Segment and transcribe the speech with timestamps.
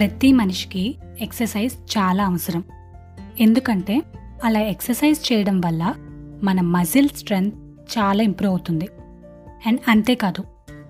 [0.00, 2.64] ప్రతి మనిషికి ఎక్సర్సైజ్ చాలా అవసరం.
[3.40, 4.02] ఎందుకంటే
[4.44, 5.94] అలా ఎక్సర్సైజ్ చేయడం వల్ల
[6.42, 7.56] మన మజిల్ స్ట్రెంగ్త్
[7.98, 8.88] చాలా ఇంప్రూవ్ అవుతుంది.
[9.66, 10.44] అండ్ అంతేకాదు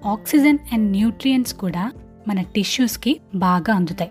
[0.06, 1.92] ఆక్సిజన్ అండ్ న్యూట్రియంట్స్ కూడా
[2.28, 4.10] మన టిష్యూస్కి బాగా అందుతాయి.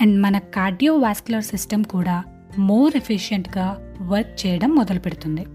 [0.00, 2.24] అండ్ మన కార్డియోవాస్కులర్ సిస్టమ్ కూడా
[2.58, 5.46] మోర్ ఎఫిషియెంట్గా వర్క్ చేయడం మొదలు పెడుతుంది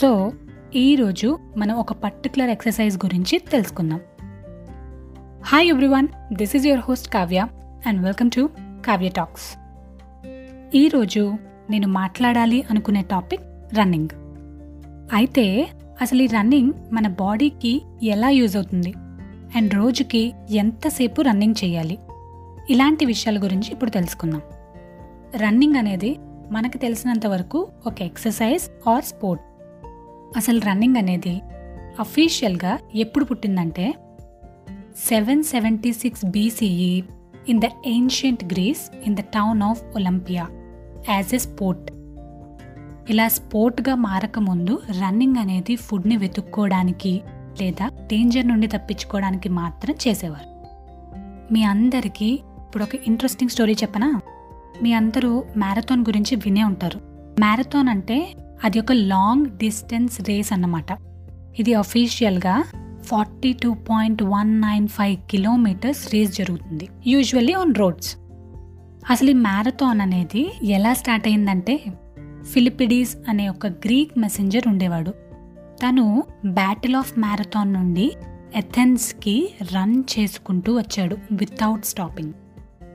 [0.00, 0.32] సో
[0.76, 4.00] ఈరోజు మనం ఒక పర్టికులర్ ఎక్సర్సైజ్ గురించి తెలుసుకుందాం.
[5.44, 7.46] Hi everyone this is your host Kavya
[7.86, 8.50] and welcome to
[8.86, 9.56] Kavya talks
[10.76, 11.34] ఈరోజు
[11.70, 13.40] నేను మాట్లాడాలి అనుకునే టాపిక్
[13.74, 14.08] రన్నింగ్
[15.14, 15.68] అయితే
[16.02, 18.94] అసలు ఈ రన్నింగ్ మన బాడీకి ఎలా యూజ్ అవుతుంది?
[19.56, 21.98] అండ్ రోజుకి ఎంతసేపు రన్నింగ్ చేయాలి?
[22.70, 24.42] ఇలాంటి విషయాల గురించి ఇప్పుడు తెలుసుకుందాం.
[25.36, 26.16] రన్నింగ్ అనేది
[26.50, 29.44] మనకు తెలిసినంత వరకు ఒక ఎక్సర్సైజ్ ఆర్ స్పోర్ట్
[30.36, 31.40] అసలు రన్నింగ్ అనేది
[32.00, 33.94] అఫీషియల్గా ఎప్పుడు పుట్టిందంటే
[34.96, 37.02] seven seventy six BCE
[37.48, 40.46] in the ancient Greece in the town of Olympia
[41.08, 41.92] as a sport
[43.10, 47.20] ఇలా స్పోర్ట్గా మారకముందు రన్నింగ్ అనేది ఫుడ్ని వెతుక్కోవడానికి
[47.60, 50.50] లేదా డేంజర్ నుండి తప్పించుకోవడానికి మాత్రం చేసేవారు.
[51.52, 52.26] మీ అందరికీ
[52.58, 54.20] ఇప్పుడు ఒక ఇంట్రెస్టింగ్ స్టోరీ చెప్పనా?
[54.82, 57.00] మీ అందరూ మ్యారథాన్ గురించి వినే ఉంటారు.
[57.38, 58.32] మ్యారథాన్ అంటే
[58.64, 60.86] అది ఒక లాంగ్ డిస్టెన్స్ రేస్ అన్నమాట.
[61.58, 62.64] ఇది అఫీషియల్గా
[63.04, 68.16] forty two point one nine five kilometres race జరుగుతుంది యూజువల్లీ ఆన్ రోడ్స్
[69.10, 71.84] అసలు ఈ మ్యారథాన్ అనేది ఎలా స్టార్ట్ అయిందంటే
[72.52, 75.10] ఫిలిపిడీస్ అనే ఒక గ్రీక్ మెసెంజర్ ఉండేవాడు.
[75.82, 78.12] తను బ్యాటిల్ ఆఫ్ మ్యారథాన్ నుండి
[78.56, 82.32] ఎథెన్స్కి రన్ చేసుకుంటూ వచ్చాడు వితౌట్ స్టాపింగ్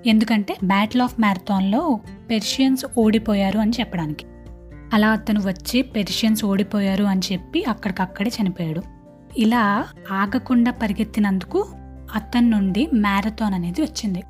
[0.07, 4.25] ఎందుకంటే బ్యాటిల్ ఆఫ్ మ్యారథాన్లో పెర్షియన్స్ ఓడిపోయారు అని చెప్పడానికి.
[4.93, 8.81] అలా అతను వచ్చి పెర్షియన్స్ ఓడిపోయారు అని చెప్పి అక్కడికక్కడే చనిపోయాడు.
[9.37, 11.67] ఇలా ఆగకుండా పరిగెత్తినందుకు
[12.15, 14.23] అతని నుండి మ్యారథాన్ అనేది వచ్చింది.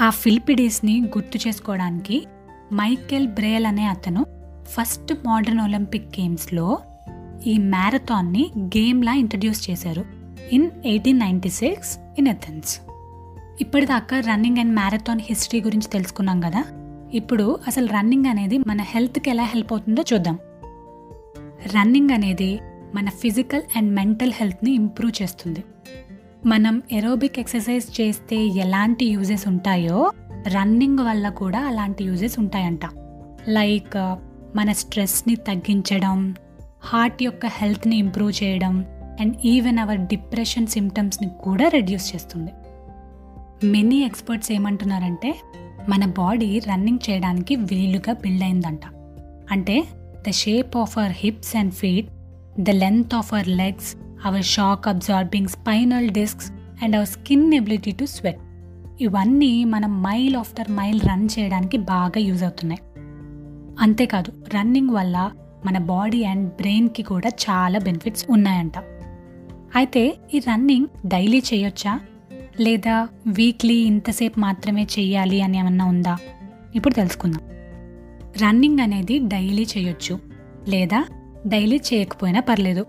[0.00, 2.26] ఆ ఫిల్పిడీస్ని గుర్తు చేసుకోవడానికి
[2.72, 4.26] మైకెల్ బ్రేల్ అనే అతను
[4.64, 6.78] ఫస్ట్ మోడర్న్ ఒలింపిక్ గేమ్స్లో
[7.46, 10.04] ఈ మ్యారథాన్ని గేమ్లా ఇంట్రడ్యూస్ చేశారు.
[10.52, 12.80] In eighteen ninety six in Athens
[13.60, 16.64] ఇప్పటిదాకా రన్నింగ్ అండ్ మ్యారథాన్ హిస్టరీ గురించి తెలుసుకున్నాం కదా?
[17.12, 20.38] ఇప్పుడు అసలు రన్నింగ్ అనేది మన హెల్త్కి ఎలా హెల్ప్ అవుతుందో చూద్దాం.
[21.74, 22.60] రన్నింగ్ అనేది
[22.96, 25.64] మన ఫిజికల్ అండ్ మెంటల్ హెల్త్ని ఇంప్రూవ్ చేస్తుంది.
[26.46, 30.12] మనం ఎరోబిక్ ఎక్సర్సైజ్ చేస్తే ఎలాంటి యూజెస్ ఉంటాయో
[30.48, 32.80] రన్నింగ్ వల్ల కూడా అలాంటి యూజెస్ ఉంటాయంట.
[33.48, 34.14] లైక్
[34.56, 36.34] మన స్ట్రెస్ని తగ్గించడం
[36.84, 38.84] హార్ట్ యొక్క హెల్త్ని ఇంప్రూవ్ చేయడం
[39.20, 42.50] అండ్ ఈవెన్ అవర్ డిప్రెషన్ సిమ్టమ్స్ని కూడా రెడ్యూస్ చేస్తుంది.
[43.66, 45.34] మెనీ ఎక్స్పర్ట్స్ ఏమంటున్నారంటే
[45.88, 48.80] మన బాడీ రన్నింగ్ చేయడానికి వీలుగా బిల్డ్ అయిందంట.
[49.50, 49.84] అంటే
[50.28, 52.08] the shape of our hips and feet
[52.60, 53.96] the length of our legs
[54.26, 56.52] our shock absorbing spinal discs
[56.82, 58.38] and our skin ability to sweat
[59.00, 62.80] ఇవన్నీ మనం మైల్ ఆఫ్టర్ మైల్ రన్ చేయడానికి బాగా యూజ్ అవుతున్నాయి.
[63.80, 65.30] అంతేకాదు రన్నింగ్ వల్ల
[65.66, 68.72] మన బాడీ అండ్ బ్రెయిన్కి కూడా చాలా బెనిఫిట్స్ ఉన్నాయంట.
[69.76, 72.00] అయితే ఈ రన్నింగ్ డైలీ చేయొచ్చా?
[72.60, 76.18] లేదా వీక్లీ ఇంతసేపు మాత్రమే చెయ్యాలి అని ఏమన్నా ఉందా?
[76.74, 77.40] ఇప్పుడు తెలుసుకుందాం.
[78.42, 80.18] రన్నింగ్ అనేది డైలీ చేయొచ్చు.
[80.68, 81.04] లేదా
[81.46, 82.86] డైలీ చేయకపోయినా పర్లేదు.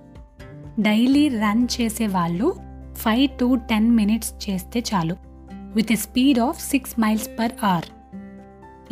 [0.80, 2.56] డైలీ రన్ చేసే వాళ్ళు
[2.94, 5.16] ఫైవ్ టు టెన్ మినిట్స్ చేస్తే చాలు.
[5.54, 7.86] With a speed of six miles per hour.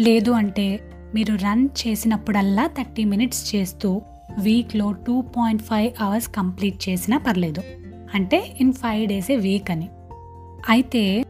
[0.01, 0.79] లేదు అంటే
[1.15, 4.01] మీరు రన్ చేసినప్పుడల్లా థర్టీ మినిట్స్ చేస్తూ
[4.39, 7.61] వీక్లో two point five hours complete చేసినా పర్లేదు.
[8.13, 9.89] అంటే in five days a week అని.
[10.69, 11.25] అయితే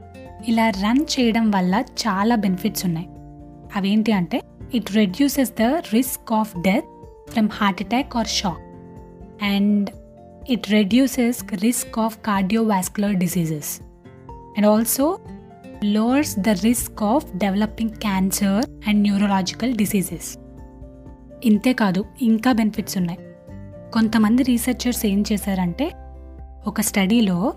[0.47, 3.07] ఇలా రన్ చేయడం వల్ల చాలా బెనిఫిట్స్ ఉన్నాయి.
[3.75, 4.41] అవేంటి అంటే
[4.73, 6.85] it reduces the risk of death
[7.35, 8.61] from heart attack or shock.
[9.43, 9.89] And
[10.49, 13.79] it reduces risk of cardiovascular diseases.
[14.31, 15.17] And also
[15.83, 20.37] lowers the risk of developing cancer and neurological diseases.
[21.45, 23.19] ఇంతే కాదు ఇంకా benefits ఉన్నాయి.
[23.93, 25.91] కొంతమంది researchers ఏం చేశారంటే
[26.67, 27.53] ఒక స్టడీలో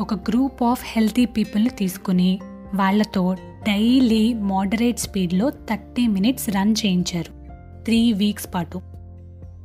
[0.00, 2.40] ఒక గ్రూప్ ఆఫ్ హెల్తీ పీపుల్ని తీసుకుని
[2.74, 3.34] వాళ్ళతో
[3.66, 7.32] డైలీ మోడరేట్ స్పీడ్లో థర్టీ మినిట్స్ రన్ చేయించారు.
[7.84, 8.95] త్రీ వీక్స్ పాటు.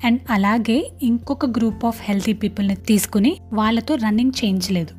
[0.03, 4.94] అండ్ అలాగే ఇంకొక గ్రూప్ ఆఫ్ హెల్తీ పీపుల్ని తీసుకుని వాళ్ళతో రన్నింగ్ చేయించలేదు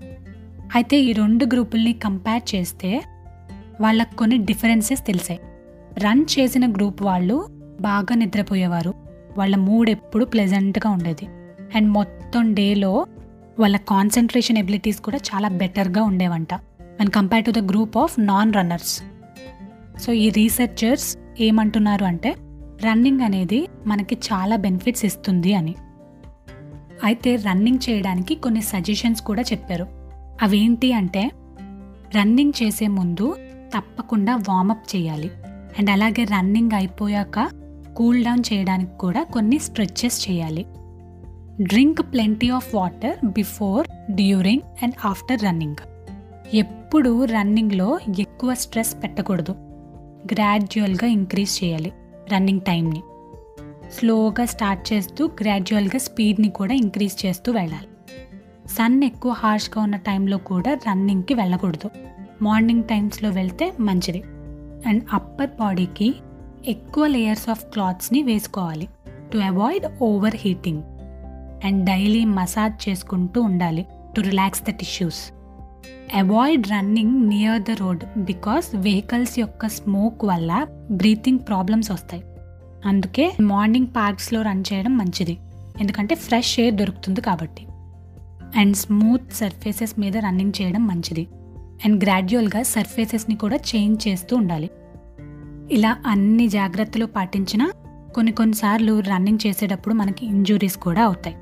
[0.74, 3.02] అయితే ఈ రెండు గ్రూపుల్ని కంపేర్ చేస్తే
[3.80, 5.40] వాళ్ళకు కొన్ని డిఫరెన్సెస్ తెలిసాయి.
[5.98, 7.46] రన్ చేసిన గ్రూప్ వాళ్ళు
[7.80, 8.94] బాగా నిద్రపోయేవారు.
[9.38, 11.26] వాళ్ళ మూడ్ ఎప్పుడు ప్లెజెంట్గా ఉండేది.
[11.74, 13.06] అండ్ మొత్తం డేలో
[13.60, 16.54] వాళ్ళ కాన్సన్ట్రేషన్ ఎబిలిటీస్ కూడా చాలా బెటర్గా ఉండేవంట.
[17.00, 19.02] And compare to the group of non runners.
[20.00, 22.34] So ఈ రీసెర్చర్స్ ఏమంటున్నారు అంటే
[22.86, 25.74] రన్నింగ్ అనేది మనకి చాలా బెనిఫిట్స్ ఇస్తుంది అని.
[27.04, 29.86] అయితే రన్నింగ్ చేయడానికి కొన్ని సజెషన్స్ కూడా చెప్పారు.
[30.42, 31.30] అవేంటి అంటే
[32.16, 33.36] రన్నింగ్ చేసే ముందు
[33.76, 35.30] తప్పకుండా వార్మప్ చేయాలి.
[35.78, 37.48] అండ్ అలాగే రన్నింగ్ అయిపోయాక
[37.96, 40.66] కూల్ డౌన్ చేయడానికి కూడా కొన్ని స్ట్రెచెస్ చేయాలి.
[41.62, 45.76] Drink plenty of water before during and after running.
[46.54, 49.52] ఎప్పుడు రన్నింగ్లో ఎక్కువ స్ట్రెస్ పెట్టకూడదు.
[50.32, 51.92] గ్రాడ్యువల్గా ఇంక్రీజ్ చేయాలి.
[52.32, 53.02] రన్నింగ్ టైంని.
[53.92, 57.86] స్లోగా స్టార్ట్ చేస్తూ గ్రాడ్యువల్గా స్పీడ్ని కూడా ఇంక్రీజ్ చేస్తూ వెళ్ళాలి.
[58.68, 61.90] సన్ ఎక్కువ హార్ష్గా ఉన్న టైంలో కూడా రన్నింగ్కి వెళ్ళకూడదు.
[62.42, 64.22] మార్నింగ్ టైమ్స్లో వెళ్తే మంచిది.
[64.86, 66.14] అండ్ అప్పర్ బాడీకి
[66.66, 68.88] ఎక్కువ లేయర్స్ ఆఫ్ క్లాత్స్ని వేసుకోవాలి.
[69.32, 69.86] To avoid
[70.36, 70.82] overheating
[71.64, 73.86] and daily massage చేసుకుంటూ ఉండాలి.
[74.16, 75.41] To relax the tissues.
[76.14, 82.24] Avoid running near the road because vehicles యొక్క స్మోక్ వల్ల బ్రీతింగ్ ప్రాబ్లమ్స్ వస్తాయి.
[82.86, 85.38] అందుకే మార్నింగ్ పార్క్స్లో రన్ చేయడం మంచిది.
[85.80, 87.66] ఎందుకంటే ఫ్రెష్ ఎయిర్ దొరుకుతుంది కాబట్టి.
[88.56, 91.28] అండ్ స్మూత్ సర్ఫేసెస్ మీద రన్నింగ్ చేయడం మంచిది.
[91.84, 94.70] అండ్ గ్రాడ్యువల్గా సర్ఫేసెస్ని కూడా చేంజ్ చేస్తూ ఉండాలి.
[95.70, 97.70] ఇలా అన్ని జాగ్రత్తలు పాటించిన
[98.14, 101.36] కొన్ని కొన్నిసార్లు రన్నింగ్ చేసేటప్పుడు మనకి ఇంజురీస్ కూడా అవుతాయి.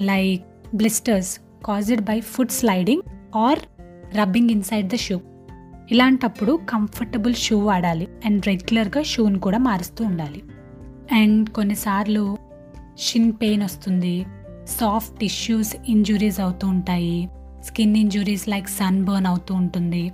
[0.00, 0.44] Like
[0.76, 3.02] blisters caused by foot sliding
[3.36, 3.58] or
[4.16, 5.20] rubbing inside the shoe
[5.90, 10.42] ఇలాంటప్పుడు కంఫర్టబుల్ షూ వాడాలి అండ్ రెగ్యులర్గా షూని కూడా మారుస్తూ ఉండాలి.
[11.12, 12.38] అండ్ కొన్నిసార్లు
[12.98, 14.26] షిన్ పెయిన్ వస్తుంది
[14.66, 17.28] సాఫ్ట్ టిష్యూస్ ఇంజురీస్ అవుతూ ఉంటాయి
[17.64, 20.12] skin injuries like sunburn అవుతూ ఉంటుంది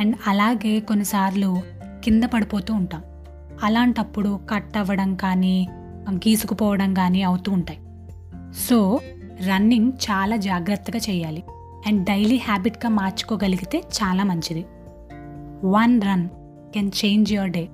[0.00, 1.62] అండ్ అలాగే కొన్నిసార్లు
[2.04, 3.02] కింద పడిపోతూ ఉంటాం.
[3.62, 5.68] అలాంటప్పుడు కట్ అవ్వడం కానీ
[6.10, 7.78] గీసుకుపోవడం కానీ అవుతూ ఉంటాయి.
[8.68, 9.00] సో
[9.48, 11.42] రన్నింగ్ చాలా జాగ్రత్తగా చేయాలి.
[11.86, 14.64] అండ్ డైలీ హ్యాబిట్గా మార్చుకోగలిగితే చాలా మంచిది
[15.70, 16.26] one run
[16.74, 17.64] can change your day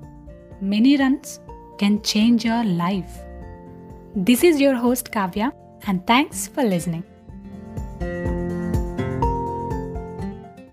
[0.64, 1.32] many runs
[1.80, 3.14] can change your life
[4.18, 5.44] this is your host Kavya
[5.88, 7.08] and thanks for listening